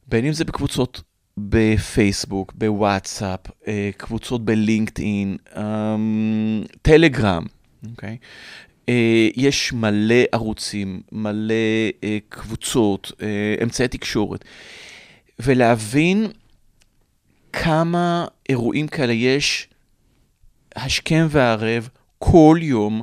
[0.07, 1.01] בין אם זה בקבוצות
[1.37, 5.95] בפייסבוק, בוואטסאפ, אה, קבוצות בלינקדאין, אה,
[6.81, 7.45] טלגרם,
[7.91, 8.17] אוקיי?
[8.89, 11.53] אה, יש מלא ערוצים, מלא
[12.03, 14.45] אה, קבוצות, אה, אמצעי תקשורת,
[15.39, 16.27] ולהבין
[17.53, 19.67] כמה אירועים כאלה יש
[20.75, 23.01] השכם והערב כל יום,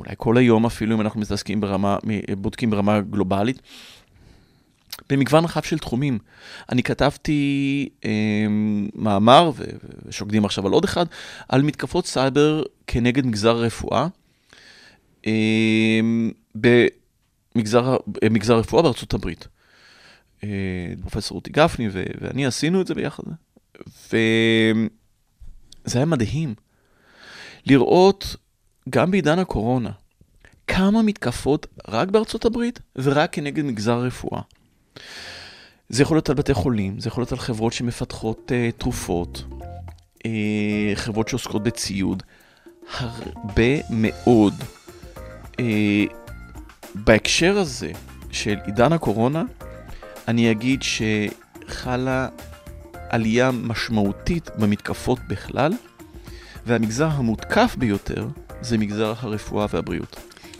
[0.00, 1.96] אולי כל היום אפילו, אם אנחנו מתעסקים ברמה,
[2.38, 3.62] בודקים ברמה גלובלית,
[5.10, 6.18] במגוון רחב של תחומים.
[6.68, 8.10] אני כתבתי אה,
[8.94, 9.50] מאמר,
[10.06, 11.06] ושוקדים עכשיו על עוד אחד,
[11.48, 14.06] על מתקפות סייבר כנגד מגזר הרפואה.
[15.26, 19.48] אמ, במגזר הרפואה בארצות הברית.
[20.44, 20.48] אה,
[21.00, 21.88] פרופסור רותי גפני
[22.20, 23.22] ואני עשינו את זה ביחד.
[24.06, 24.88] וזה
[25.94, 26.54] היה מדהים
[27.66, 28.36] לראות,
[28.90, 29.90] גם בעידן הקורונה,
[30.66, 34.40] כמה מתקפות רק בארצות הברית ורק כנגד מגזר הרפואה.
[35.88, 39.44] זה יכול להיות על בתי חולים, זה יכול להיות על חברות שמפתחות uh, תרופות,
[40.18, 40.22] uh,
[40.94, 42.22] חברות שעוסקות בציוד.
[42.98, 44.54] הרבה מאוד
[46.94, 47.92] בהקשר הזה
[48.30, 49.44] של עידן הקורונה,
[50.28, 52.28] אני אגיד שחלה
[53.08, 55.72] עלייה משמעותית במתקפות בכלל,
[56.66, 58.26] והמגזר המותקף ביותר
[58.60, 60.16] זה מגזר הרפואה והבריאות.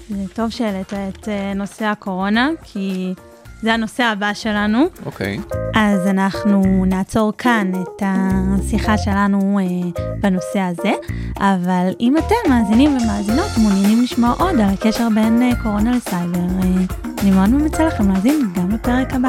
[0.09, 3.15] זה טוב שהעלית את אה, נושא הקורונה, כי
[3.63, 4.85] זה הנושא הבא שלנו.
[5.07, 5.39] אוקיי.
[5.39, 5.57] Okay.
[5.75, 10.93] אז אנחנו נעצור כאן את השיחה שלנו אה, בנושא הזה,
[11.39, 16.85] אבל אם אתם מאזינים ומאזינות מעוניינים לשמוע עוד על הקשר בין אה, קורונה לסייבר, אה,
[17.23, 19.29] אני מאוד ממליצה לכם להאזין גם בפרק הבא.